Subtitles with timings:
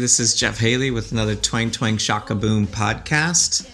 [0.00, 3.68] This is Jeff Haley with another Twang Twang Shock-A-Boom podcast.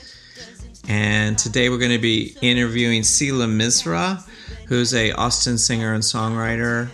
[0.88, 4.28] And today we're going to be interviewing Seela Misra,
[4.66, 6.88] who's a Austin singer and songwriter.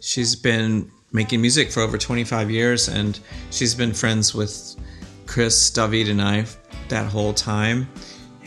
[0.00, 3.18] She's been making music for over 25 years and
[3.50, 4.76] she's been friends with
[5.24, 6.44] Chris, David, and I
[6.90, 7.88] that whole time.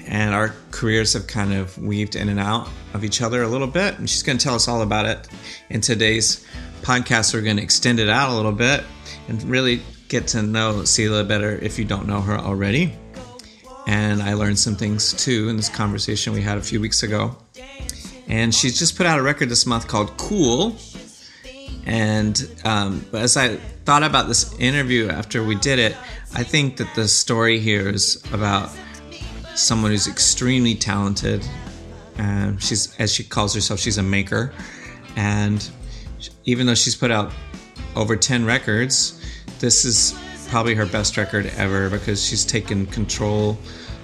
[0.05, 3.65] And our careers have kind of weaved in and out of each other a little
[3.65, 3.97] bit.
[3.97, 5.27] And she's going to tell us all about it
[5.71, 6.45] in today's
[6.83, 7.33] podcast.
[7.33, 8.83] We're going to extend it out a little bit
[9.29, 12.91] and really get to know Seela better if you don't know her already.
[13.87, 17.37] And I learned some things too in this conversation we had a few weeks ago.
[18.27, 20.75] And she's just put out a record this month called Cool.
[21.85, 23.55] And um, as I
[23.85, 25.95] thought about this interview after we did it,
[26.35, 28.69] I think that the story here is about
[29.55, 31.47] someone who's extremely talented.
[32.17, 34.53] And she's, as she calls herself, she's a maker.
[35.15, 35.67] And
[36.45, 37.31] even though she's put out
[37.95, 39.18] over 10 records,
[39.59, 40.17] this is
[40.49, 43.57] probably her best record ever because she's taken control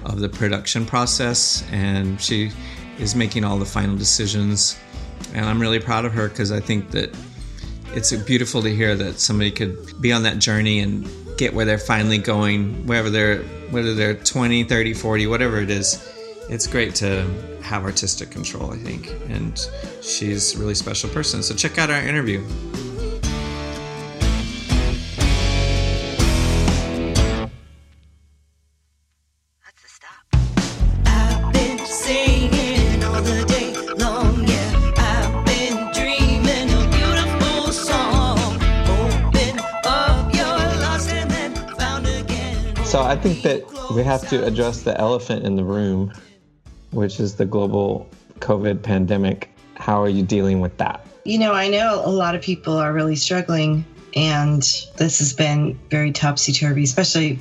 [0.05, 2.51] of the production process and she
[2.99, 4.77] is making all the final decisions.
[5.33, 7.15] And I'm really proud of her because I think that
[7.93, 11.77] it's beautiful to hear that somebody could be on that journey and get where they're
[11.77, 16.11] finally going, whether they're whether they're 20, 30, 40, whatever it is.
[16.49, 17.27] It's great to
[17.63, 19.57] have artistic control, I think, and
[20.03, 21.41] she's a really special person.
[21.41, 22.45] So check out our interview.
[43.33, 46.13] Think that we have to address the elephant in the room,
[46.91, 48.07] which is the global
[48.39, 49.49] COVID pandemic.
[49.75, 51.05] How are you dealing with that?
[51.23, 53.83] You know, I know a lot of people are really struggling,
[54.15, 54.61] and
[54.97, 57.39] this has been very topsy turvy, especially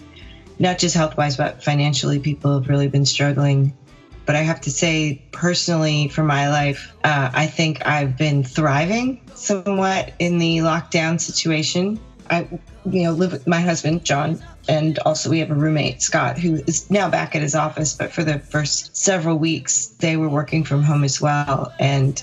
[0.58, 2.18] not just health wise, but financially.
[2.18, 3.76] People have really been struggling.
[4.24, 9.20] But I have to say, personally, for my life, uh, I think I've been thriving
[9.34, 12.00] somewhat in the lockdown situation.
[12.30, 12.48] I,
[12.86, 16.56] you know, live with my husband, John, and also we have a roommate, Scott, who
[16.66, 17.94] is now back at his office.
[17.94, 21.72] But for the first several weeks, they were working from home as well.
[21.78, 22.22] And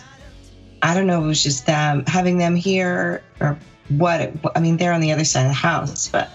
[0.82, 3.58] I don't know, it was just them having them here or
[3.90, 4.22] what.
[4.22, 6.30] It, I mean, they're on the other side of the house, but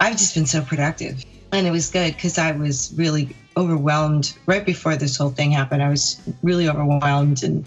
[0.00, 1.24] I've just been so productive.
[1.52, 5.82] And it was good because I was really overwhelmed right before this whole thing happened.
[5.82, 7.64] I was really overwhelmed and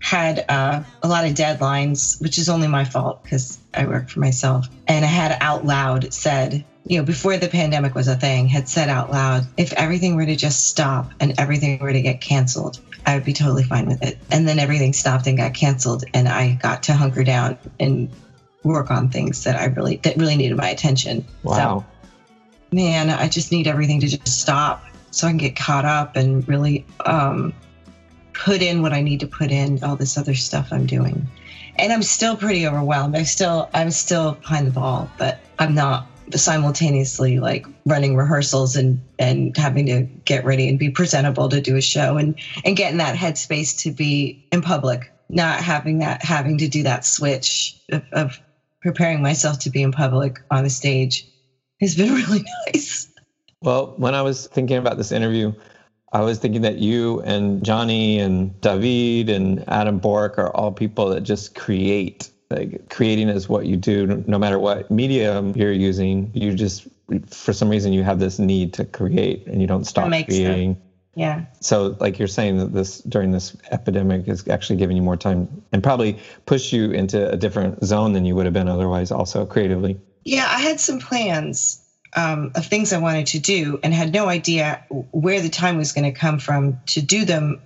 [0.00, 4.20] had uh, a lot of deadlines, which is only my fault because I work for
[4.20, 4.68] myself.
[4.86, 8.68] And I had out loud said, you know, before the pandemic was a thing, had
[8.68, 12.80] said out loud, if everything were to just stop and everything were to get canceled,
[13.04, 14.18] I would be totally fine with it.
[14.30, 18.08] And then everything stopped and got canceled, and I got to hunker down and
[18.64, 21.24] work on things that I really that really needed my attention.
[21.42, 21.56] Wow.
[21.56, 21.86] So,
[22.72, 26.46] man, I just need everything to just stop so I can get caught up and
[26.48, 27.52] really um,
[28.38, 31.26] put in what I need to put in, all this other stuff I'm doing.
[31.76, 33.16] And I'm still pretty overwhelmed.
[33.16, 39.00] I still I'm still behind the ball, but I'm not simultaneously like running rehearsals and
[39.18, 42.34] and having to get ready and be presentable to do a show and
[42.64, 46.82] and get in that headspace to be in public not having that having to do
[46.82, 48.40] that switch of, of
[48.82, 51.26] preparing myself to be in public on the stage
[51.80, 53.08] has been really nice
[53.62, 55.50] well when i was thinking about this interview
[56.12, 61.10] I was thinking that you and Johnny and David and Adam Bork are all people
[61.10, 62.30] that just create.
[62.50, 66.30] Like creating is what you do, no matter what medium you're using.
[66.32, 66.86] You just,
[67.28, 70.74] for some reason, you have this need to create, and you don't stop creating.
[70.74, 70.84] Sense.
[71.14, 71.44] Yeah.
[71.60, 75.62] So, like you're saying that this during this epidemic is actually giving you more time
[75.72, 79.44] and probably push you into a different zone than you would have been otherwise, also
[79.44, 80.00] creatively.
[80.24, 81.84] Yeah, I had some plans
[82.16, 85.92] um, of things I wanted to do and had no idea where the time was
[85.92, 87.60] going to come from to do them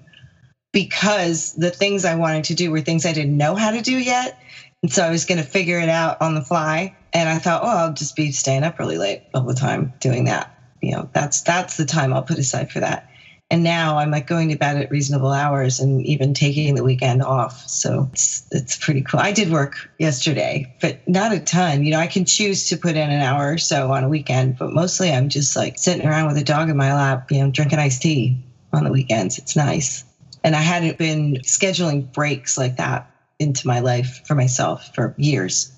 [0.73, 3.97] because the things I wanted to do were things I didn't know how to do
[3.97, 4.37] yet.
[4.83, 6.95] And so I was going to figure it out on the fly.
[7.13, 10.25] And I thought, oh, I'll just be staying up really late all the time doing
[10.25, 10.51] that.
[10.81, 13.05] You know, that's that's the time I'll put aside for that
[13.53, 17.23] and now I'm like going to bed at reasonable hours and even taking the weekend
[17.23, 17.69] off.
[17.69, 19.21] So it's it's pretty cool.
[19.21, 21.85] I did work yesterday, but not a ton.
[21.85, 24.57] You know, I can choose to put in an hour or so on a weekend,
[24.57, 27.51] but mostly I'm just like sitting around with a dog in my lap, you know,
[27.51, 29.37] drinking iced tea on the weekends.
[29.37, 30.03] It's nice.
[30.43, 35.71] And I hadn't been scheduling breaks like that into my life for myself for years.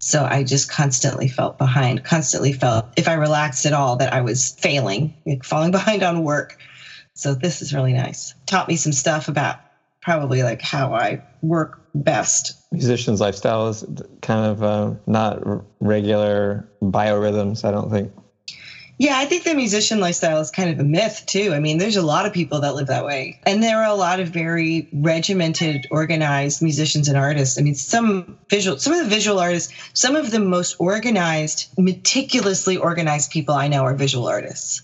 [0.00, 4.22] So I just constantly felt behind, constantly felt if I relaxed at all that I
[4.22, 6.58] was failing, like falling behind on work
[7.16, 8.34] so this is really nice.
[8.44, 9.56] Taught me some stuff about
[10.02, 12.52] probably like how I work best.
[12.70, 13.84] Musician's lifestyle is
[14.20, 15.42] kind of uh, not
[15.80, 18.12] regular biorhythms, I don't think.
[18.98, 21.52] Yeah, I think the musician lifestyle is kind of a myth too.
[21.52, 23.40] I mean, there's a lot of people that live that way.
[23.46, 27.58] And there are a lot of very regimented, organized musicians and artists.
[27.58, 32.76] I mean, some visual some of the visual artists, some of the most organized, meticulously
[32.76, 34.82] organized people I know are visual artists.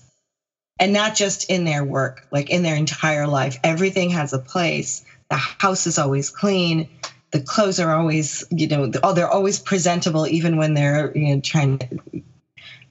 [0.79, 3.57] And not just in their work, like in their entire life.
[3.63, 5.03] Everything has a place.
[5.29, 6.89] The house is always clean.
[7.31, 11.41] The clothes are always, you know, oh, they're always presentable, even when they're you know,
[11.41, 11.99] trying to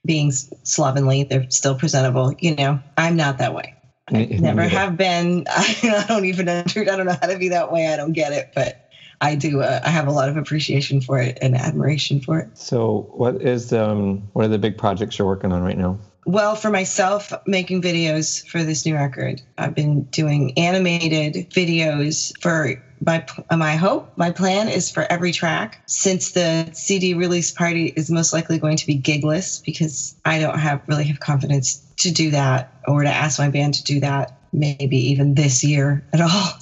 [0.04, 0.32] being
[0.62, 1.24] slovenly.
[1.24, 2.34] They're still presentable.
[2.38, 3.74] You know, I'm not that way.
[4.12, 5.44] I never have been.
[5.48, 7.88] I, don't even I don't know how to be that way.
[7.88, 8.80] I don't get it, but
[9.20, 9.62] I do.
[9.62, 12.48] Uh, I have a lot of appreciation for it and admiration for it.
[12.54, 15.98] So, what is um, what are the big projects you're working on right now?
[16.24, 22.80] Well, for myself, making videos for this new record, I've been doing animated videos for
[23.04, 25.82] my my hope, my plan is for every track.
[25.86, 30.58] Since the CD release party is most likely going to be gigless because I don't
[30.58, 34.38] have really have confidence to do that or to ask my band to do that
[34.52, 36.52] maybe even this year at all.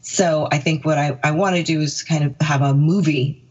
[0.00, 3.41] So I think what I, I want to do is kind of have a movie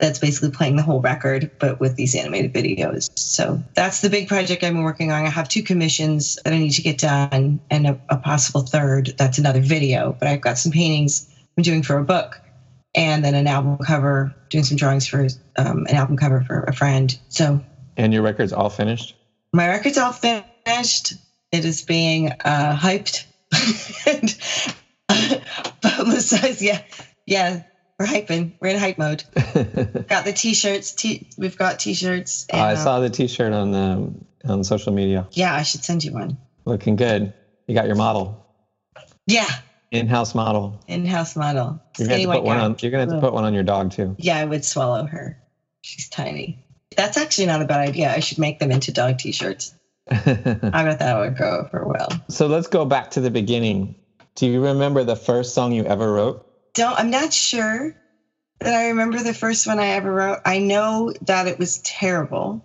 [0.00, 3.10] that's basically playing the whole record, but with these animated videos.
[3.16, 5.26] So that's the big project I've been working on.
[5.26, 9.14] I have two commissions that I need to get done and a, a possible third.
[9.18, 12.40] That's another video, but I've got some paintings I'm doing for a book
[12.94, 16.72] and then an album cover, doing some drawings for um, an album cover for a
[16.72, 17.16] friend.
[17.28, 17.62] So,
[17.96, 19.14] and your record's all finished?
[19.52, 21.14] My record's all finished.
[21.52, 23.24] It is being uh, hyped
[24.06, 25.42] and
[25.82, 26.62] publicized.
[26.62, 26.82] Yeah,
[27.26, 27.62] yeah,
[28.00, 28.52] we're hyping.
[28.60, 29.24] We're in hype mode.
[30.08, 30.92] got the t-shirts.
[30.92, 32.46] T- we've got t-shirts.
[32.48, 34.14] And, oh, I saw um, the t-shirt on the
[34.50, 35.28] on social media.
[35.32, 36.38] Yeah, I should send you one.
[36.64, 37.34] Looking good.
[37.66, 38.46] You got your model.
[39.26, 39.46] Yeah,
[39.90, 40.82] in-house model.
[40.88, 41.78] In-house model.
[41.98, 44.16] You're gonna, put one on, you're gonna have to put one on your dog too.
[44.18, 45.36] Yeah, I would swallow her.
[45.82, 46.64] She's tiny.
[46.96, 48.10] That's actually not a bad idea.
[48.10, 49.74] I should make them into dog t-shirts.
[50.10, 52.08] I bet that would go over well.
[52.30, 53.94] So let's go back to the beginning.
[54.36, 56.49] Do you remember the first song you ever wrote?
[56.74, 57.94] Don't I'm not sure
[58.60, 60.40] that I remember the first one I ever wrote.
[60.44, 62.62] I know that it was terrible.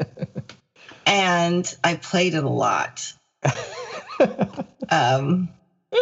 [1.06, 3.12] and I played it a lot.
[4.88, 5.48] um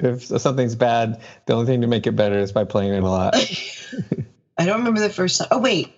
[0.00, 3.08] if something's bad, the only thing to make it better is by playing it a
[3.08, 3.34] lot.
[4.58, 5.48] I don't remember the first time.
[5.50, 5.94] Oh, wait.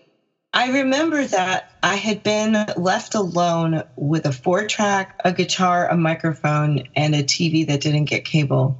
[0.53, 5.97] I remember that I had been left alone with a four track, a guitar, a
[5.97, 8.77] microphone, and a TV that didn't get cable.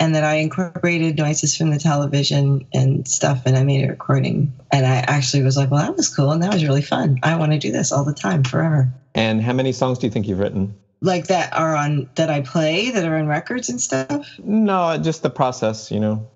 [0.00, 4.52] And that I incorporated noises from the television and stuff, and I made a recording.
[4.70, 6.30] And I actually was like, well, that was cool.
[6.30, 7.18] And that was really fun.
[7.22, 8.92] I want to do this all the time, forever.
[9.14, 10.74] And how many songs do you think you've written?
[11.00, 14.28] like that are on that I play that are on records and stuff?
[14.38, 16.28] No, just the process, you know.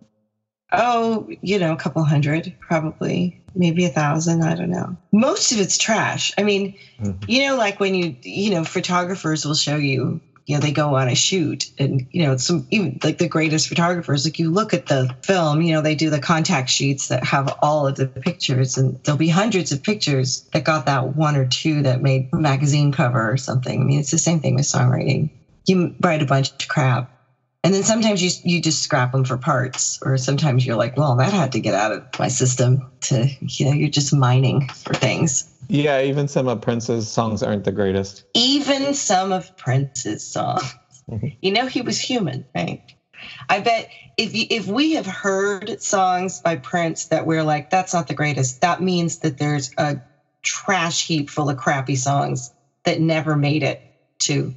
[0.73, 4.43] Oh, you know, a couple hundred, probably, maybe a thousand.
[4.43, 4.97] I don't know.
[5.13, 6.33] Most of it's trash.
[6.39, 7.19] I mean, mm-hmm.
[7.29, 10.97] you know, like when you, you know, photographers will show you you know they go
[10.97, 14.75] on a shoot and you know some even like the greatest photographers like you look
[14.75, 18.07] at the film you know they do the contact sheets that have all of the
[18.07, 22.29] pictures and there'll be hundreds of pictures that got that one or two that made
[22.33, 23.81] a magazine cover or something.
[23.81, 25.31] I mean it's the same thing with songwriting.
[25.67, 27.09] You write a bunch of crap
[27.63, 31.17] and then sometimes you you just scrap them for parts or sometimes you're like well
[31.17, 34.95] that had to get out of my system to you know you're just mining for
[34.95, 38.25] things yeah, even some of Prince's songs aren't the greatest.
[38.35, 40.63] Even some of Prince's songs.
[41.11, 41.29] Mm-hmm.
[41.41, 42.81] you know, he was human, right?
[43.49, 48.07] I bet if if we have heard songs by Prince that we're like, that's not
[48.09, 50.01] the greatest, that means that there's a
[50.43, 52.53] trash heap full of crappy songs
[52.85, 53.81] that never made it
[54.21, 54.55] to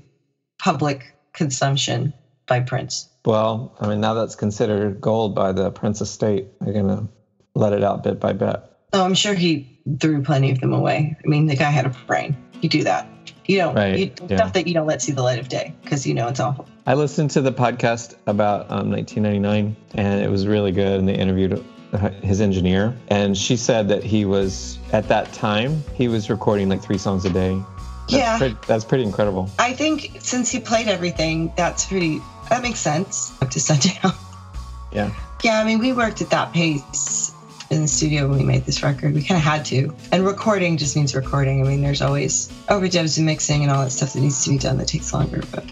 [0.60, 2.14] public consumption
[2.48, 3.10] by Prince.
[3.26, 6.48] Well, I mean, now that's considered gold by the Prince estate.
[6.62, 7.08] They're gonna
[7.54, 8.62] let it out bit by bit.
[8.96, 9.68] Oh, I'm sure he
[10.00, 11.18] threw plenty of them away.
[11.22, 12.38] I mean, the guy had a brain.
[12.62, 13.10] You do that.
[13.46, 14.00] You don't right.
[14.00, 14.38] you, yeah.
[14.38, 16.66] stuff that you don't let see the light of day because you know it's awful.
[16.88, 20.98] I listened to the podcast about um, 1999, and it was really good.
[20.98, 21.62] And they interviewed
[21.92, 26.70] uh, his engineer, and she said that he was at that time he was recording
[26.70, 27.62] like three songs a day.
[28.08, 29.50] That's yeah, pretty, that's pretty incredible.
[29.60, 32.22] I think since he played everything, that's pretty.
[32.50, 34.14] That makes sense up to sundown.
[34.94, 35.14] Yeah.
[35.44, 37.35] Yeah, I mean, we worked at that pace
[37.76, 39.14] in the studio when we made this record.
[39.14, 39.94] We kind of had to.
[40.12, 41.64] And recording just means recording.
[41.64, 44.58] I mean, there's always overdubs and mixing and all that stuff that needs to be
[44.58, 45.44] done that takes longer.
[45.52, 45.66] But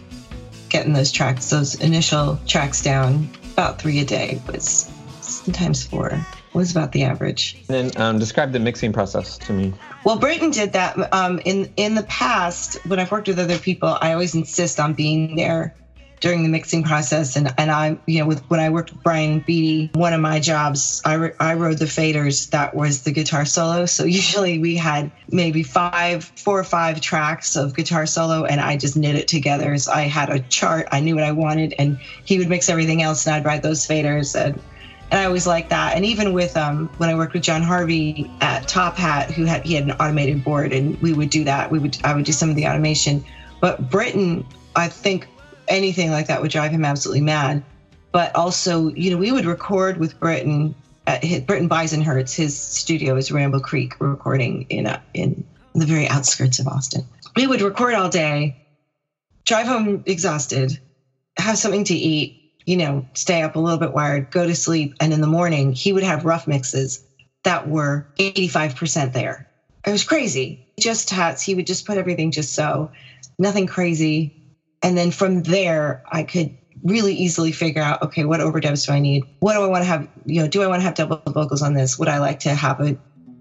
[0.70, 4.92] getting those tracks, those initial tracks down, about three a day was
[5.22, 7.58] sometimes four was about the average.
[7.68, 9.74] And then um, describe the mixing process to me.
[10.04, 11.14] Well, Britton did that.
[11.14, 14.94] Um, in in the past, when I've worked with other people, I always insist on
[14.94, 15.76] being there
[16.24, 17.36] during the mixing process.
[17.36, 20.40] And, and I, you know, with when I worked with Brian Beattie, one of my
[20.40, 22.50] jobs, I, I wrote the faders.
[22.52, 23.86] That was the guitar solo.
[23.86, 28.78] So usually we had maybe five, four or five tracks of guitar solo, and I
[28.78, 29.78] just knit it together.
[29.78, 30.88] So I had a chart.
[30.94, 33.86] I knew what I wanted, and he would mix everything else, and I'd write those
[33.86, 34.34] faders.
[34.34, 34.58] And
[35.12, 35.98] and I always liked that.
[35.98, 39.66] And even with um, when I worked with John Harvey at Top Hat, who had
[39.66, 41.70] he had an automated board, and we would do that.
[41.70, 43.26] We would I would do some of the automation.
[43.60, 45.28] But Britton, I think
[45.74, 47.64] anything like that would drive him absolutely mad.
[48.12, 50.76] But also, you know, we would record with Britton
[51.08, 52.36] at uh, his, Britton Beisenherz.
[52.36, 57.04] His studio is Rainbow Creek Recording in a, in the very outskirts of Austin.
[57.36, 58.56] We would record all day,
[59.46, 60.80] drive home exhausted,
[61.38, 64.94] have something to eat, you know, stay up a little bit wired, go to sleep,
[65.00, 67.04] and in the morning he would have rough mixes
[67.44, 69.50] that were 85% there.
[69.86, 70.60] It was crazy.
[70.80, 71.42] Just hats.
[71.42, 72.92] He would just put everything just so,
[73.38, 74.34] nothing crazy
[74.84, 79.00] and then from there, I could really easily figure out okay, what overdubs do I
[79.00, 79.24] need?
[79.40, 80.08] What do I want to have?
[80.26, 81.98] You know, do I want to have double vocals on this?
[81.98, 82.98] Would I like to have a,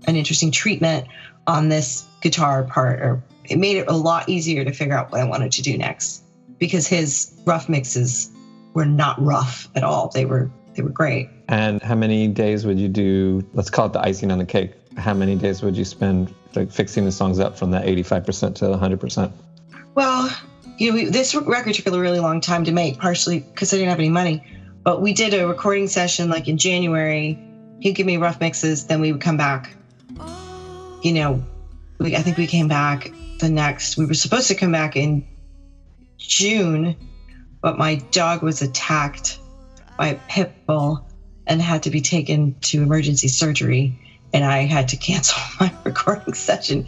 [0.06, 1.08] an interesting treatment
[1.46, 3.00] on this guitar part?
[3.00, 5.76] Or it made it a lot easier to figure out what I wanted to do
[5.76, 6.22] next
[6.58, 8.30] because his rough mixes
[8.74, 10.08] were not rough at all.
[10.08, 11.28] They were they were great.
[11.48, 13.46] And how many days would you do?
[13.52, 14.72] Let's call it the icing on the cake.
[14.96, 18.64] How many days would you spend like fixing the songs up from that 85% to
[18.66, 19.32] 100%?
[19.94, 20.30] Well,
[20.78, 23.76] you know, we, this record took a really long time to make, partially because I
[23.76, 24.42] didn't have any money.
[24.82, 27.38] But we did a recording session like in January.
[27.80, 29.74] He'd give me rough mixes, then we would come back.
[31.02, 31.44] You know,
[31.98, 33.96] we, I think we came back the next.
[33.96, 35.22] We were supposed to come back in
[36.18, 36.96] June,
[37.60, 39.38] but my dog was attacked
[39.98, 41.04] by a pit bull
[41.46, 43.92] and had to be taken to emergency surgery.
[44.32, 46.86] And I had to cancel my recording session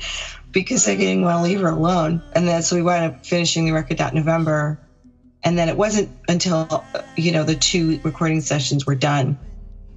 [0.54, 2.22] because I didn't want to leave her alone.
[2.34, 4.78] And then so we wound up finishing the record that November.
[5.42, 6.82] And then it wasn't until,
[7.16, 9.36] you know, the two recording sessions were done.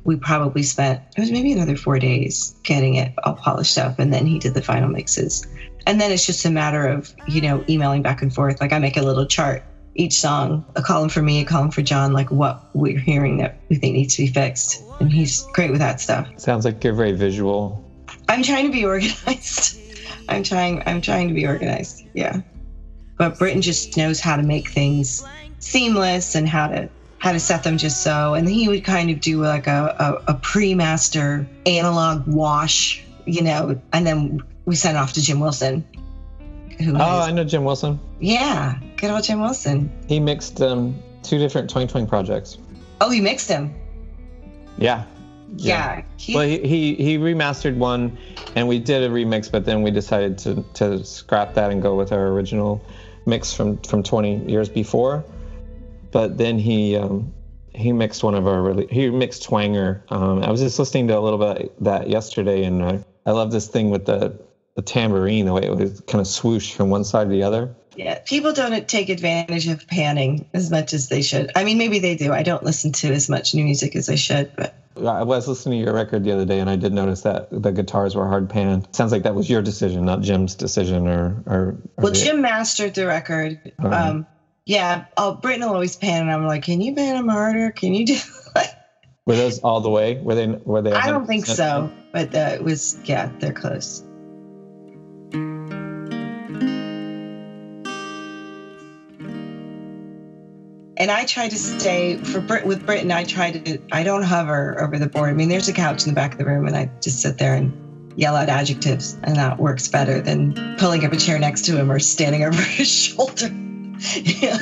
[0.04, 4.00] We probably spent, it was maybe another four days getting it all polished up.
[4.00, 5.46] And then he did the final mixes.
[5.86, 8.60] And then it's just a matter of, you know, emailing back and forth.
[8.60, 9.64] Like I make a little chart
[9.96, 13.58] each song, a column for me, a column for John, like what we're hearing that
[13.70, 14.84] we think needs to be fixed.
[15.00, 16.28] And he's great with that stuff.
[16.38, 17.84] Sounds like you're very visual.
[18.28, 19.80] I'm trying to be organized.
[20.30, 20.84] I'm trying.
[20.86, 22.06] I'm trying to be organized.
[22.14, 22.42] Yeah,
[23.18, 25.26] but Britton just knows how to make things
[25.60, 28.34] seamless and how to how to set them just so.
[28.34, 33.80] And he would kind of do like a, a, a pre-master analog wash, you know,
[33.92, 35.86] and then we sent off to Jim Wilson.
[36.80, 38.00] Who oh, has, I know Jim Wilson.
[38.20, 39.92] Yeah, good old Jim Wilson.
[40.08, 42.60] He mixed um, two different 2020 projects.
[43.02, 43.74] Oh, he mixed them.
[44.78, 45.06] Yeah,
[45.56, 46.04] yeah.
[46.20, 48.18] yeah well, he, he, he remastered one,
[48.56, 51.96] and we did a remix, but then we decided to to scrap that and go
[51.96, 52.84] with our original
[53.25, 55.24] mix from from 20 years before.
[56.12, 57.34] But then he um,
[57.74, 60.01] he mixed one of our really he mixed Twanger.
[60.12, 63.32] Um, I was just listening to a little bit of that yesterday, and I, I
[63.32, 64.39] love this thing with the
[64.75, 67.75] the tambourine, the way it would kind of swoosh from one side to the other.
[67.96, 71.51] Yeah, people don't take advantage of panning as much as they should.
[71.56, 72.32] I mean, maybe they do.
[72.32, 74.75] I don't listen to as much new music as I should, but
[75.06, 77.72] I was listening to your record the other day, and I did notice that the
[77.72, 78.88] guitars were hard panned.
[78.92, 81.56] Sounds like that was your decision, not Jim's decision, or or.
[81.56, 82.20] or well, the...
[82.20, 83.74] Jim mastered the record.
[83.80, 83.94] Right.
[83.94, 84.25] Um,
[84.66, 87.72] yeah, I'll, will always pan, and I'm like, "Can you pan them harder?
[87.72, 88.18] Can you do?"
[88.56, 88.70] like...
[89.25, 90.20] Were those all the way?
[90.22, 90.48] Were they?
[90.48, 90.94] Were they?
[90.94, 92.98] I don't think so, but uh, it was.
[93.04, 94.04] Yeah, they're close.
[100.98, 103.12] And I try to stay for Brit with Britton.
[103.12, 105.30] I try to I don't hover over the board.
[105.30, 107.38] I mean, there's a couch in the back of the room, and I just sit
[107.38, 107.72] there and
[108.18, 111.92] yell out adjectives, and that works better than pulling up a chair next to him
[111.92, 113.48] or standing over his shoulder.
[114.13, 114.58] yeah.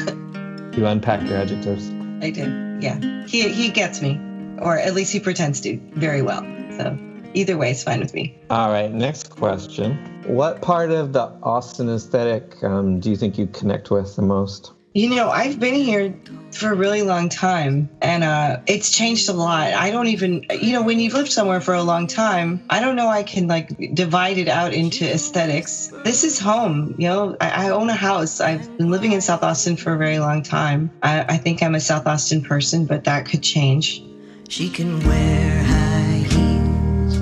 [0.76, 1.90] You unpack your adjectives.
[2.22, 2.78] I do.
[2.82, 4.20] Yeah, he he gets me,
[4.60, 6.42] or at least he pretends to very well.
[6.78, 6.98] So
[7.34, 8.38] either way, it's fine with me.
[8.50, 8.92] All right.
[8.92, 9.96] Next question:
[10.28, 14.75] What part of the Austin aesthetic um, do you think you connect with the most?
[14.96, 16.18] You know, I've been here
[16.54, 19.74] for a really long time and uh, it's changed a lot.
[19.74, 22.96] I don't even, you know, when you've lived somewhere for a long time, I don't
[22.96, 25.92] know I can like divide it out into aesthetics.
[26.06, 28.40] This is home, you know, I, I own a house.
[28.40, 30.90] I've been living in South Austin for a very long time.
[31.04, 34.02] I, I think I'm a South Austin person, but that could change.
[34.48, 37.18] She can wear high heels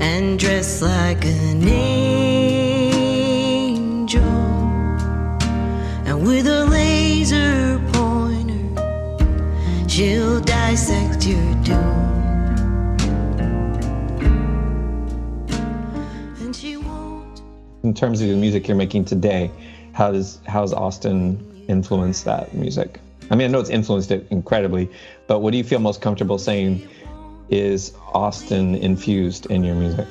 [0.00, 2.38] and dress like an angel
[6.20, 12.08] with a laser pointer, she'll dissect your doom.
[17.84, 19.50] In terms of the music you're making today,
[19.92, 23.00] how does how's Austin influence that music?
[23.30, 24.90] I mean, I know it's influenced it incredibly,
[25.26, 26.86] but what do you feel most comfortable saying
[27.48, 30.06] is Austin infused in your music?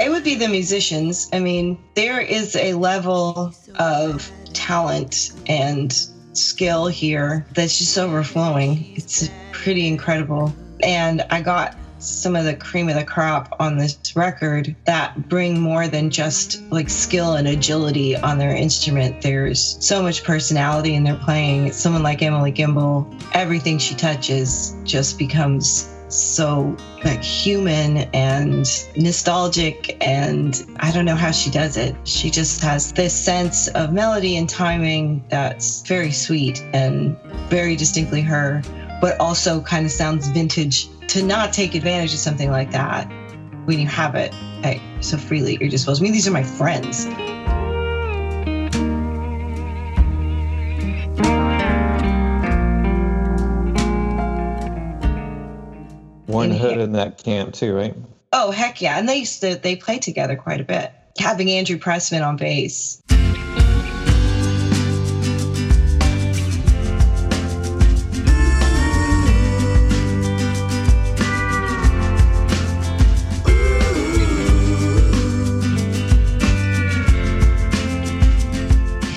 [0.00, 1.28] It would be the musicians.
[1.32, 5.92] I mean, there is a level of talent and
[6.32, 8.92] skill here that's just overflowing.
[8.96, 10.54] It's pretty incredible.
[10.82, 15.60] And I got some of the cream of the crop on this record that bring
[15.60, 19.22] more than just like skill and agility on their instrument.
[19.22, 21.72] There's so much personality in their playing.
[21.72, 28.66] Someone like Emily Gimble, everything she touches just becomes so like human and
[28.96, 31.96] nostalgic and I don't know how she does it.
[32.04, 37.16] She just has this sense of melody and timing that's very sweet and
[37.48, 38.62] very distinctly her,
[39.00, 43.10] but also kind of sounds vintage to not take advantage of something like that
[43.64, 46.02] when you have it like, so freely at your disposal.
[46.02, 47.06] I mean, these are my friends.
[56.50, 57.94] Hood in that camp too, right?
[58.32, 58.98] Oh heck yeah!
[58.98, 60.92] And they used to they played together quite a bit.
[61.18, 63.02] Having Andrew Pressman on bass.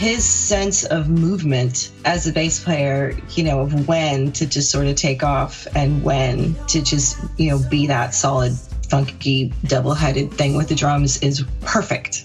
[0.06, 4.86] His sense of movement as a bass player, you know, of when to just sort
[4.86, 8.54] of take off and when to just, you know, be that solid,
[8.88, 12.24] funky, double headed thing with the drums is perfect.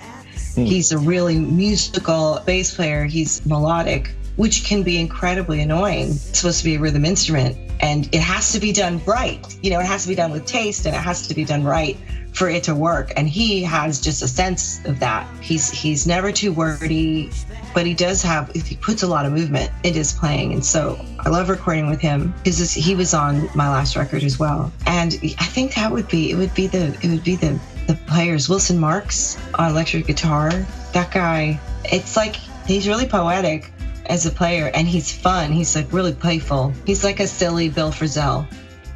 [0.57, 0.67] Mm.
[0.67, 3.07] He's a really musical bass player.
[3.07, 6.11] He's melodic, which can be incredibly annoying.
[6.11, 9.43] It's supposed to be a rhythm instrument and it has to be done right.
[9.63, 11.65] You know, it has to be done with taste and it has to be done
[11.65, 11.97] right
[12.33, 13.13] for it to work.
[13.17, 15.29] And he has just a sense of that.
[15.41, 17.31] He's he's never too wordy,
[17.75, 20.53] but he does have he puts a lot of movement in his playing.
[20.53, 24.39] And so I love recording with him because he was on my last record as
[24.39, 24.73] well.
[24.87, 27.95] And I think that would be it would be the it would be the the
[28.07, 30.51] players Wilson Marks on electric guitar.
[30.93, 33.73] That guy, it's like he's really poetic
[34.07, 35.53] as a player and he's fun.
[35.53, 36.73] He's like really playful.
[36.85, 38.47] He's like a silly Bill Frisell.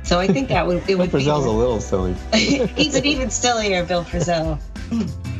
[0.04, 2.14] So I think that would it would Frisell's be, a little silly.
[2.34, 4.60] he's an even sillier Bill Frisell.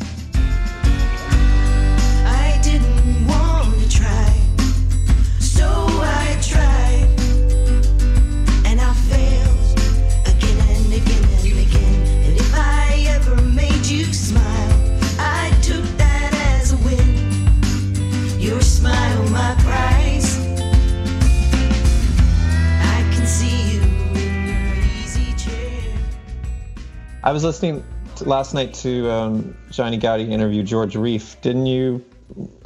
[27.25, 27.83] I was listening
[28.17, 31.41] to, last night to um, Johnny Goudie interview George Reiff.
[31.41, 32.05] Didn't you?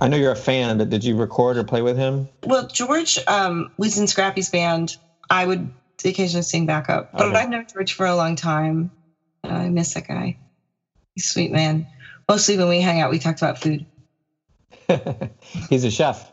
[0.01, 2.29] I know you're a fan, but did you record or play with him?
[2.43, 4.97] Well, George um, was in Scrappy's band.
[5.31, 5.71] I would
[6.05, 7.37] occasionally sing backup, but okay.
[7.37, 8.91] I've known George for a long time.
[9.45, 10.37] Uh, I miss that guy.
[11.15, 11.87] He's a sweet man.
[12.29, 13.87] Mostly when we hang out, we talked about food.
[15.71, 16.33] he's a chef.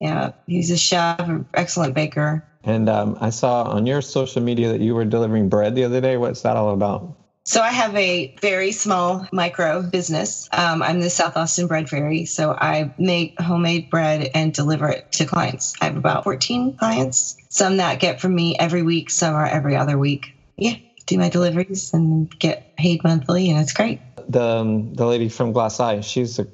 [0.00, 2.44] Yeah, he's a chef, an excellent baker.
[2.64, 6.00] And um, I saw on your social media that you were delivering bread the other
[6.00, 6.16] day.
[6.16, 7.16] What's that all about?
[7.48, 10.46] So I have a very small micro business.
[10.52, 12.26] Um, I'm the South Austin Bread Fairy.
[12.26, 15.72] So I make homemade bread and deliver it to clients.
[15.80, 17.38] I have about 14 clients.
[17.48, 20.34] Some that get from me every week, some are every other week.
[20.58, 20.74] Yeah,
[21.06, 24.02] do my deliveries and get paid monthly, and it's great.
[24.28, 26.46] The um, the lady from Glass Eye, she's a,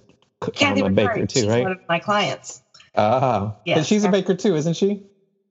[0.52, 1.64] Kathy um, a baker too, she's right?
[1.64, 2.62] One of my clients.
[2.96, 3.82] Ah, yeah.
[3.82, 4.90] she's a baker too, isn't she?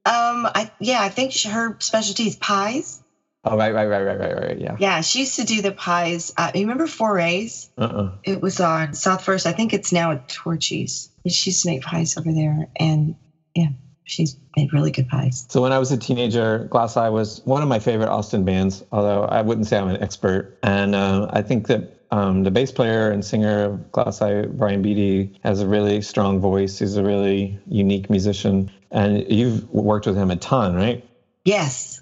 [0.06, 3.03] Um, I yeah, I think she, her specialty is pies.
[3.46, 4.60] Oh, right, right, right, right, right, right.
[4.60, 4.78] Yeah.
[4.80, 6.34] Yeah, she used to do the pies.
[6.38, 7.70] Uh, you remember Forays?
[7.78, 8.12] Uh-uh.
[8.24, 9.46] It was on South First.
[9.46, 11.10] I think it's now at Torchy's.
[11.28, 12.70] She used to make pies over there.
[12.78, 13.16] And
[13.54, 13.70] yeah,
[14.06, 15.46] she's made really good pies.
[15.50, 18.82] So when I was a teenager, Glass Eye was one of my favorite Austin bands,
[18.94, 20.58] although I wouldn't say I'm an expert.
[20.64, 24.82] And uh, I think that um, the bass player and singer of Glass Eye, Brian
[24.82, 26.80] Beattie, has a really strong voice.
[26.80, 28.72] He's a really unique musician.
[28.90, 31.04] And you've worked with him a ton, right?
[31.44, 32.00] Yes.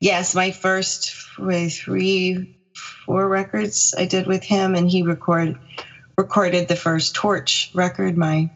[0.00, 1.12] Yes, my first
[1.70, 2.48] three,
[3.04, 5.56] four records I did with him, and he record
[6.18, 8.50] recorded the first Torch record, my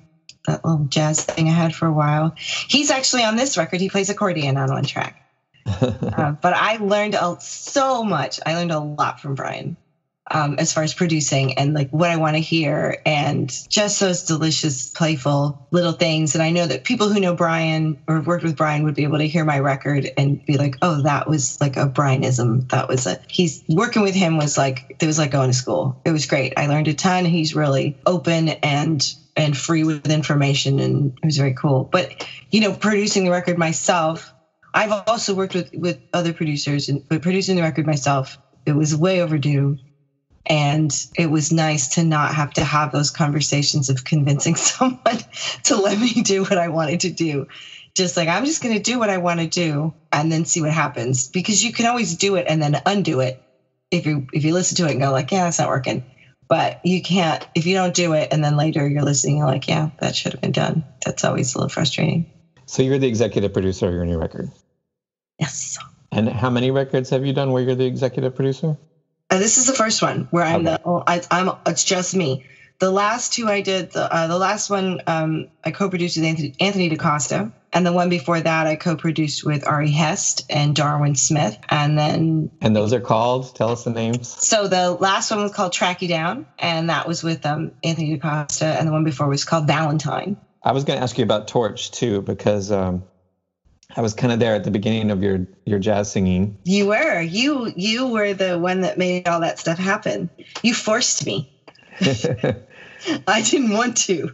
[0.47, 2.33] that little jazz thing I had for a while.
[2.69, 3.81] He's actually on this record.
[3.81, 5.15] He plays accordion on one track.
[5.67, 8.41] uh, but I learned so much.
[8.47, 9.77] I learned a lot from Brian
[10.31, 14.23] um, as far as producing and like what I want to hear and just those
[14.23, 16.35] delicious, playful little things.
[16.35, 19.19] And I know that people who know Brian or worked with Brian would be able
[19.19, 22.69] to hear my record and be like, oh, that was like a Brianism.
[22.71, 26.01] That was a, he's working with him was like, it was like going to school.
[26.05, 26.53] It was great.
[26.57, 27.25] I learned a ton.
[27.25, 31.89] He's really open and and free with information and it was very cool.
[31.91, 34.33] But you know, producing the record myself,
[34.75, 38.95] I've also worked with with other producers and but producing the record myself, it was
[38.95, 39.79] way overdue.
[40.47, 45.19] And it was nice to not have to have those conversations of convincing someone
[45.65, 47.47] to let me do what I wanted to do.
[47.95, 50.61] Just like I'm just going to do what I want to do and then see
[50.61, 53.41] what happens because you can always do it and then undo it
[53.91, 56.05] if you if you listen to it and go like, yeah, it's not working.
[56.49, 59.69] But you can't if you don't do it and then later you're listening, you're like,
[59.69, 60.85] yeah, that should have been done.
[61.05, 62.27] That's always a little frustrating.
[62.67, 64.49] So you're the executive producer of your new record.
[65.39, 65.79] Yes.
[66.13, 68.77] And how many records have you done where you're the executive producer?
[69.31, 70.77] Uh, this is the first one where I'm Okay.
[70.83, 72.45] the I, I'm it's just me.
[72.81, 76.55] The last two I did the uh, the last one um, I co-produced with Anthony,
[76.61, 81.59] Anthony DaCosta, and the one before that I co-produced with Ari Hest and Darwin Smith,
[81.69, 84.29] and then And those are called, tell us the names.
[84.29, 88.15] so the last one was called Track You Down, and that was with um, Anthony
[88.17, 90.37] DaCosta, and the one before was called Valentine.
[90.63, 93.05] I was going to ask you about Torch too, because um,
[93.97, 96.57] I was kind of there at the beginning of your, your jazz singing.
[96.65, 100.31] You were you you were the one that made all that stuff happen.
[100.63, 101.51] You forced me.
[102.01, 104.31] I didn't want to.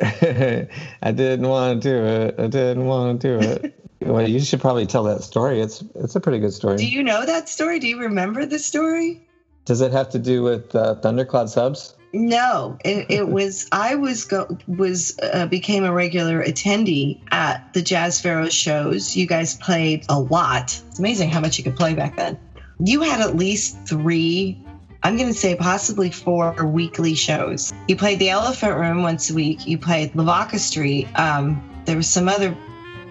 [0.00, 2.34] I didn't want to do it.
[2.38, 3.74] I didn't want to do it.
[4.00, 5.60] well, you should probably tell that story.
[5.60, 6.76] It's it's a pretty good story.
[6.76, 7.78] Do you know that story?
[7.78, 9.20] Do you remember the story?
[9.64, 11.94] Does it have to do with uh, Thundercloud subs?
[12.12, 17.82] No, it, it was I was go was uh, became a regular attendee at the
[17.82, 19.16] Jazz Pharaohs shows.
[19.16, 20.80] You guys played a lot.
[20.88, 22.38] It's amazing how much you could play back then.
[22.80, 24.62] You had at least three.
[25.02, 27.72] I'm going to say possibly four weekly shows.
[27.86, 29.66] You played the Elephant Room once a week.
[29.66, 31.06] You played Lavaca Street.
[31.18, 32.56] Um, there was some other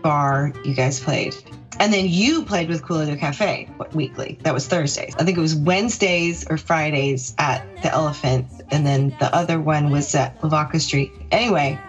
[0.04, 1.34] bar you guys played.
[1.80, 4.40] And then you played with Coolado Cafe weekly.
[4.44, 5.16] That was Thursdays.
[5.20, 9.92] I think it was Wednesdays or Fridays at the Elephant, and then the other one
[9.92, 11.12] was at Lavaca Street.
[11.32, 11.80] Anyway,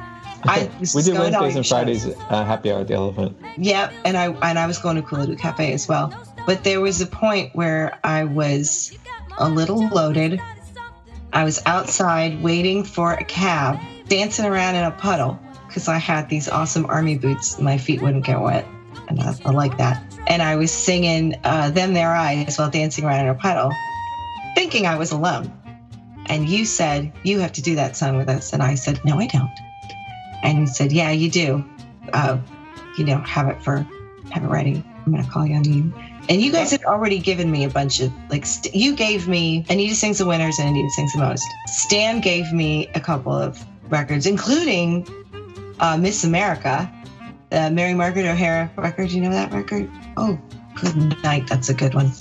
[0.45, 1.67] I was we do going to all Wednesdays and.
[1.67, 3.37] Fridays uh, happy hour at the Elephant.
[3.57, 6.13] Yep, and I and I was going to Coolado Cafe as well.
[6.47, 8.97] But there was a point where I was
[9.37, 10.41] a little loaded.
[11.33, 16.29] I was outside waiting for a cab, dancing around in a puddle because I had
[16.29, 17.59] these awesome army boots.
[17.59, 18.67] My feet wouldn't get wet,
[19.09, 20.03] and I, I like that.
[20.29, 23.73] And I was singing uh, "Them There Eyes" while dancing around in a puddle,
[24.55, 25.53] thinking I was alone.
[26.29, 29.19] And you said you have to do that song with us, and I said no,
[29.19, 29.51] I don't.
[30.43, 31.65] And you said, yeah, you do.
[32.13, 32.39] Uh,
[32.97, 33.87] you know, have it for
[34.31, 34.83] have it ready.
[35.07, 35.93] I'm gonna call you on you.
[36.29, 39.65] And you guys had already given me a bunch of like st- you gave me
[39.71, 41.47] Anita sings the winners and Anita sings the most.
[41.67, 45.07] Stan gave me a couple of records, including
[45.81, 46.93] uh, Miss America,
[47.51, 49.11] the Mary Margaret O'Hara record.
[49.11, 49.91] You know that record?
[50.17, 50.39] Oh,
[50.75, 51.47] good night.
[51.47, 52.13] That's a good one.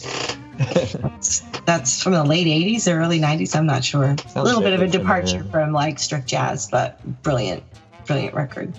[1.65, 3.55] That's, from the late 80s or early 90s.
[3.55, 4.15] I'm not sure.
[4.35, 5.25] a little bit of a vaguely familiar.
[5.27, 7.63] departure from like strict jazz, but brilliant,
[8.05, 8.73] brilliant record.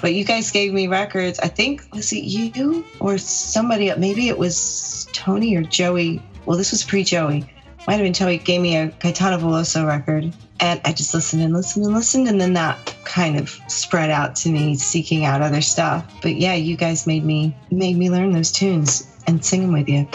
[0.00, 1.38] But you guys gave me records.
[1.38, 3.94] I think was it you or somebody?
[3.94, 6.20] Maybe it was Tony or Joey.
[6.44, 7.48] Well, this was pre-Joey.
[7.86, 8.38] Might have been Joey.
[8.38, 12.40] Gave me a Caetano Veloso record, and I just listened and listened and listened, and
[12.40, 16.04] then that kind of spread out to me, seeking out other stuff.
[16.20, 19.88] But yeah, you guys made me made me learn those tunes and sing them with
[19.88, 20.08] you,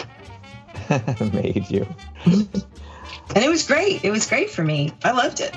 [1.32, 1.86] Made you.
[2.24, 4.04] and it was great.
[4.04, 4.92] It was great for me.
[5.04, 5.54] I loved it.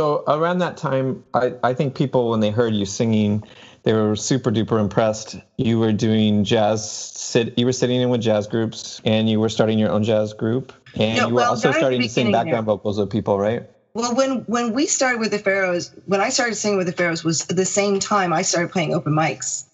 [0.00, 3.44] So around that time, I, I think people when they heard you singing,
[3.82, 5.36] they were super duper impressed.
[5.58, 7.58] You were doing jazz sit.
[7.58, 10.72] You were sitting in with jazz groups, and you were starting your own jazz group,
[10.94, 13.68] and you were well, also starting to sing background vocals with people, right?
[13.92, 17.22] Well, when when we started with the Pharaohs, when I started singing with the Pharaohs,
[17.22, 19.66] was the same time I started playing open mics,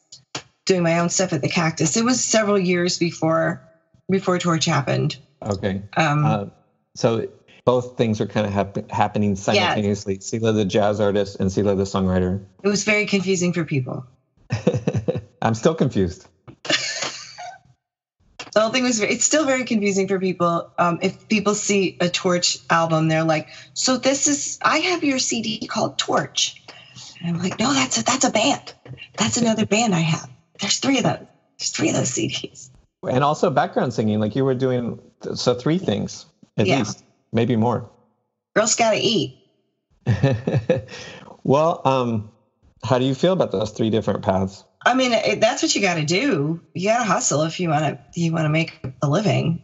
[0.65, 1.97] doing my own stuff at the Cactus.
[1.97, 3.63] It was several years before
[4.11, 5.19] before Torch happened.
[5.41, 5.83] Okay.
[5.97, 6.45] Um, Uh,
[6.97, 7.29] so
[7.67, 10.17] both things are kind of hap- happening simultaneously.
[10.19, 12.43] Seela the jazz artist and Seela the songwriter.
[12.63, 14.07] it was very confusing for people.
[15.43, 16.27] I'm still confused.
[18.53, 20.71] The whole thing was it's still very confusing for people.
[20.79, 25.19] Um, if people see a Torch album, they're like, "So this is I have your
[25.19, 26.63] CD called Torch,"
[27.21, 28.73] and I'm like, "No, that's a that's a band.
[29.19, 30.31] That's another band I have.
[30.59, 31.27] There's three of them.
[31.59, 32.71] There's three of those CDs."
[33.07, 35.03] And also background singing, like you were doing,
[35.35, 36.25] so three things
[36.57, 36.79] at Yeah.
[36.79, 37.91] least, maybe more.
[38.55, 39.37] Girls gotta eat.
[41.45, 42.31] well, um,
[42.85, 44.65] how do you feel about those three different paths?
[44.85, 46.63] I mean, it, that's what you got to do.
[46.75, 48.21] You got to hustle if you want to.
[48.21, 49.61] You want to make a living.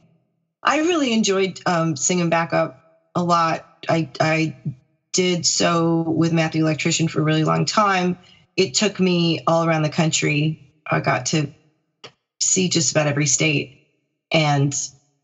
[0.62, 2.76] I really enjoyed um, singing backup
[3.14, 3.64] a lot.
[3.88, 4.56] I I
[5.12, 8.18] did so with Matt the electrician for a really long time.
[8.56, 10.58] It took me all around the country.
[10.90, 11.52] I got to
[12.40, 13.72] see just about every state
[14.32, 14.74] and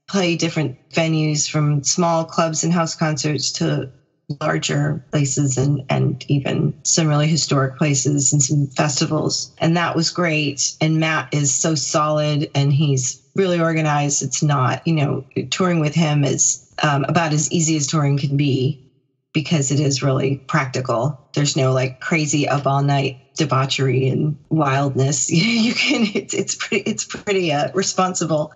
[0.09, 3.90] play different venues from small clubs and house concerts to
[4.40, 9.51] larger places and and even some really historic places and some festivals.
[9.59, 10.75] And that was great.
[10.81, 14.23] And matt is so solid and he's really organized.
[14.23, 18.37] It's not you know touring with him is um, about as easy as touring can
[18.37, 18.79] be
[19.33, 21.18] because it is really practical.
[21.35, 25.31] There's no like crazy up all night debauchery and wildness.
[25.33, 28.53] You can it's it's pretty it's pretty uh, responsible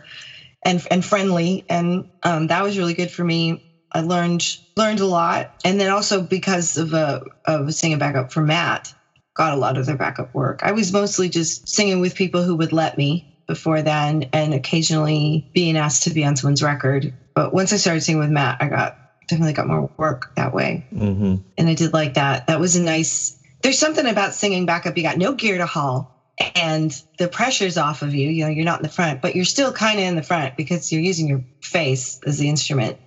[0.64, 3.56] and and friendly and um, that was really good for me
[3.92, 4.44] I learned
[4.76, 8.94] learned a lot, and then also because of uh, of singing backup for Matt,
[9.36, 10.60] got a lot of their backup work.
[10.62, 15.44] I was mostly just singing with people who would let me before then, and occasionally
[15.54, 17.12] being asked to be on someone's record.
[17.34, 18.94] But once I started singing with Matt, I got
[19.28, 22.46] definitely got more work that way, hmm and I did like that.
[22.48, 23.36] That was a nice.
[23.62, 24.96] There's something about singing backup.
[24.96, 26.08] You got no gear to haul.
[26.54, 28.30] And the pressure's off of you.
[28.30, 30.56] You know, you're not in the front, but you're still kind of in the front
[30.56, 32.98] because you're using your face as the instrument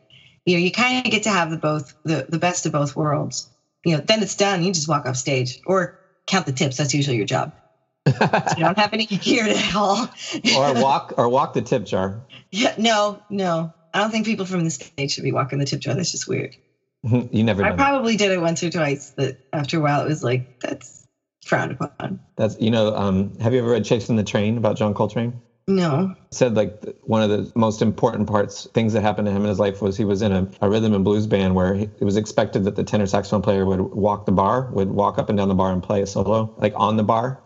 [0.45, 2.95] you know, you kind of get to have the both the, the best of both
[2.95, 3.49] worlds.
[3.83, 4.63] You know, then it's done.
[4.63, 6.77] You just walk off stage or count the tips.
[6.77, 7.51] That's usually your job.
[8.07, 8.13] you
[8.57, 10.07] don't have any gear to haul.
[10.55, 12.21] or walk or walk the tip jar.
[12.51, 13.73] yeah, no, no.
[13.93, 15.95] I don't think people from the stage should be walking the tip jar.
[15.95, 16.55] That's just weird.
[17.03, 17.83] you never I done that.
[17.83, 21.04] probably did it once or twice, but after a while, it was like that's
[21.45, 22.19] frowned upon.
[22.35, 22.93] That's you know.
[22.95, 25.41] Um, have you ever read Chasing the Trane about John Coltrane?
[25.67, 29.49] No, said like one of the most important parts things that happened to him in
[29.49, 32.03] his life was he was in a, a rhythm and blues band where he, it
[32.03, 35.39] was expected that the tenor saxophone player would walk the bar would walk up and
[35.39, 37.41] down the bar and play a solo like on the bar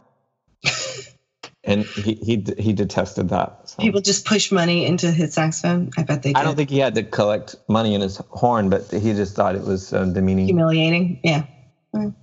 [1.63, 3.81] and he he he detested that so.
[3.81, 5.89] people just push money into his saxophone.
[5.97, 6.33] I bet they.
[6.33, 6.39] Did.
[6.39, 9.55] i don't think he had to collect money in his horn but he just thought
[9.55, 11.21] it was uh, demeaning humiliating.
[11.23, 11.45] Yeah.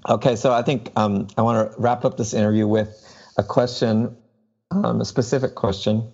[0.09, 3.03] Okay, so I think um, I want to wrap up this interview with
[3.37, 4.17] a question,
[4.71, 6.11] um, a specific question.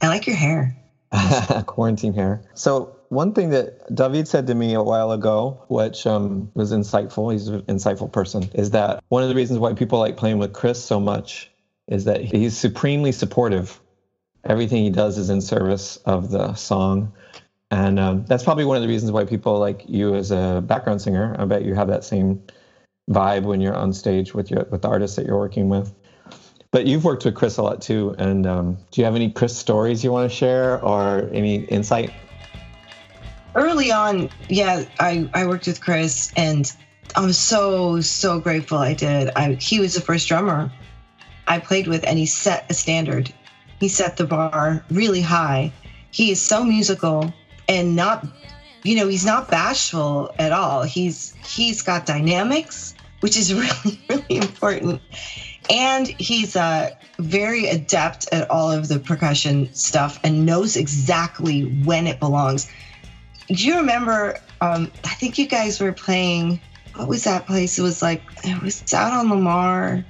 [0.00, 0.76] I like your hair.
[1.66, 2.42] quarantine hair.
[2.54, 7.32] So one thing that David said to me a while ago, which um, was insightful,
[7.32, 10.52] he's an insightful person, is that one of the reasons why people like playing with
[10.52, 11.50] Chris so much
[11.86, 13.80] is that he's supremely supportive.
[14.44, 17.12] Everything he does is in service of the song.
[17.70, 21.00] And um, that's probably one of the reasons why people like you as a background
[21.00, 21.34] singer.
[21.38, 22.42] I bet you have that same
[23.08, 25.94] vibe when you're on stage with your with artists that you're working with.
[26.70, 28.14] But you've worked with Chris a lot too.
[28.18, 32.12] And um, do you have any Chris stories you want to share or any insight?
[33.58, 36.72] early on, yeah, I, I worked with Chris and
[37.16, 39.30] I'm so, so grateful I did.
[39.34, 40.70] I, he was the first drummer
[41.46, 43.32] I played with and he set a standard.
[43.80, 45.72] He set the bar really high.
[46.10, 47.32] He is so musical
[47.68, 48.26] and not,
[48.84, 50.82] you know, he's not bashful at all.
[50.82, 55.00] He's he's got dynamics, which is really, really important.
[55.70, 62.06] And he's uh, very adept at all of the percussion stuff and knows exactly when
[62.06, 62.70] it belongs
[63.48, 66.60] do you remember um i think you guys were playing
[66.96, 70.04] what was that place it was like it was out on lamar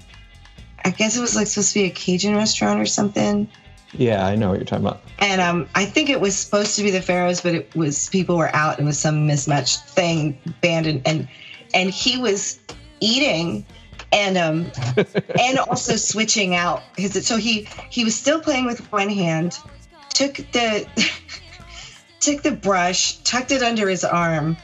[0.85, 3.47] i guess it was like supposed to be a cajun restaurant or something
[3.93, 5.03] Yeah, I know what you're talking about.
[5.21, 8.37] and um i think it was supposed to be the pharaohs but it was people
[8.37, 11.29] were out and it was some mismatched thing band and and,
[11.75, 12.59] and he was
[13.01, 13.65] eating
[14.13, 14.71] and um
[15.41, 19.59] and also switching out his so he he was still playing with one hand
[20.11, 20.87] took the
[22.21, 24.57] took the brush tucked it under his arm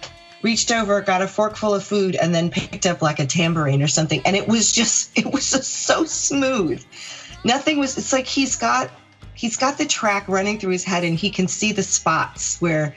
[0.45, 3.83] reached over got a fork full of food and then picked up like a tambourine
[3.83, 4.21] or something.
[4.25, 6.85] And it was just it was just so smooth.
[7.43, 8.91] Nothing was it's like he's got
[9.33, 12.95] he's got the track running through his head and he can see the spots where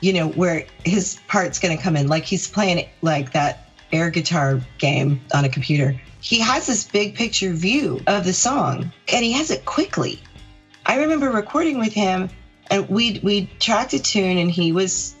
[0.00, 2.08] you know where his part's going to come in.
[2.08, 5.98] Like he's playing like that air guitar game on a computer.
[6.20, 10.20] He has this big picture view of the song and he has it quickly.
[10.86, 12.28] I remember recording with him
[12.70, 15.14] and we we tracked a tune and he was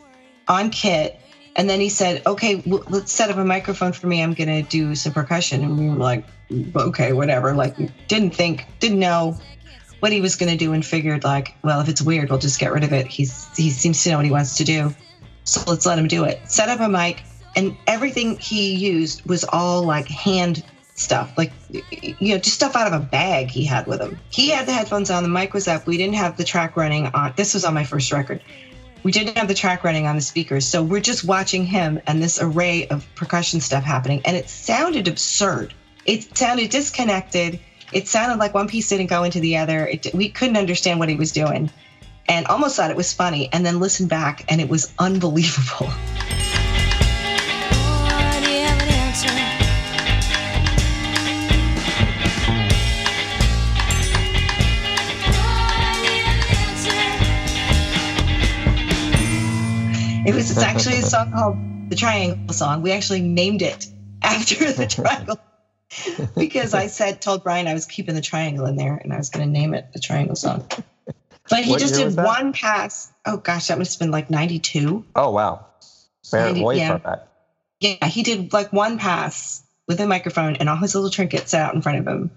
[0.48, 1.20] on kit
[1.56, 4.22] and then he said okay well, let's set up a microphone for me.
[4.22, 5.62] I'm going to do some percussion.
[5.62, 6.24] And we were like
[6.76, 7.54] okay whatever.
[7.54, 7.76] Like
[8.08, 9.38] didn't think didn't know
[10.00, 12.58] what he was going to do and figured like well if it's weird we'll just
[12.58, 13.06] get rid of it.
[13.06, 14.94] He's he seems to know what he wants to do.
[15.44, 16.40] So let's let him do it.
[16.50, 17.22] Set up a mic
[17.58, 20.62] and everything he used was all like hand
[20.94, 24.16] stuff, like you know, just stuff out of a bag he had with him.
[24.30, 25.84] He had the headphones on, the mic was up.
[25.84, 27.32] We didn't have the track running on.
[27.34, 28.44] This was on my first record.
[29.02, 32.22] We didn't have the track running on the speakers, so we're just watching him and
[32.22, 35.74] this array of percussion stuff happening, and it sounded absurd.
[36.06, 37.58] It sounded disconnected.
[37.92, 39.88] It sounded like one piece didn't go into the other.
[39.88, 41.70] It, we couldn't understand what he was doing,
[42.28, 43.48] and almost thought it was funny.
[43.52, 45.90] And then listened back, and it was unbelievable.
[60.28, 61.56] It was it's actually a song called
[61.88, 62.82] the Triangle Song.
[62.82, 63.86] We actually named it
[64.22, 65.40] after the triangle
[66.36, 69.30] because I said told Brian I was keeping the triangle in there and I was
[69.30, 70.68] going to name it the Triangle Song.
[71.48, 73.10] But he What just did one pass.
[73.24, 75.06] Oh gosh, that must have been like '92.
[75.16, 75.64] Oh wow,
[76.30, 76.98] Fair, Ninety- way yeah.
[76.98, 77.20] back.
[77.80, 81.62] Yeah, he did like one pass with a microphone and all his little trinkets set
[81.62, 82.30] out in front of him.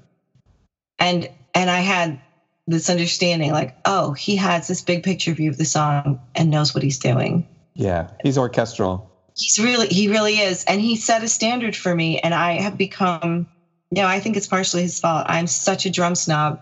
[0.98, 2.22] And and I had
[2.68, 6.74] this understanding like, oh, he has this big picture view of the song and knows
[6.74, 7.48] what he's doing.
[7.74, 9.10] Yeah, he's orchestral.
[9.36, 10.64] He's really he really is.
[10.66, 13.48] And he set a standard for me and I have become
[13.94, 15.26] you know, I think it's partially his fault.
[15.28, 16.62] I'm such a drum snob.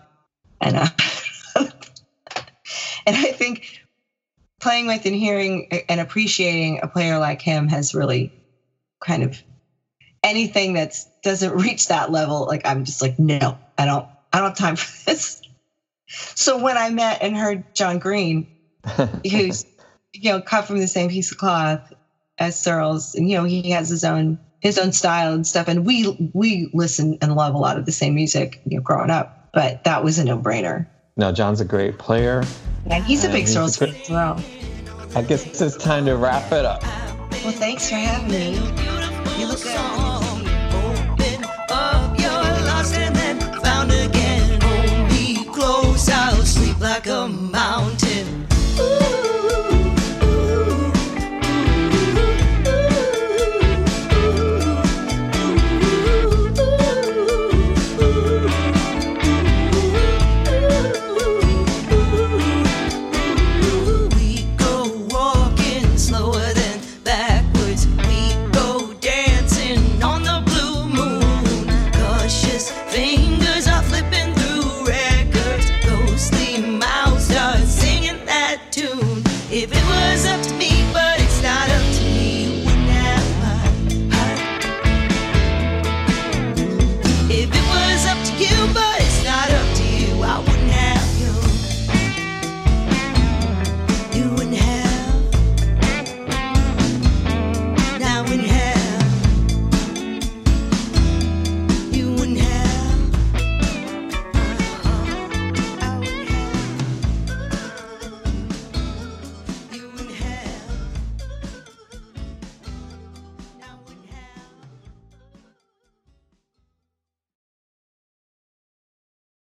[0.60, 0.88] And uh,
[1.56, 3.80] and I think
[4.60, 8.32] playing with and hearing and appreciating a player like him has really
[9.00, 9.42] kind of
[10.22, 14.48] anything that doesn't reach that level like i'm just like no i don't i don't
[14.48, 15.40] have time for this
[16.08, 18.46] so when i met and heard john green
[19.30, 19.64] who's
[20.12, 21.92] you know, cut from the same piece of cloth
[22.38, 23.14] as Searles.
[23.14, 25.68] And, you know, he has his own his own style and stuff.
[25.68, 29.10] And we we listen and love a lot of the same music, you know, growing
[29.10, 29.50] up.
[29.52, 30.86] But that was a no brainer.
[31.16, 32.44] No, John's a great player.
[32.86, 34.42] Yeah, he's a big he's Searles fan as well.
[35.14, 36.82] I guess it's time to wrap it up.
[37.42, 38.54] Well, thanks for having me.
[39.40, 40.20] You look good.
[46.80, 47.89] like a.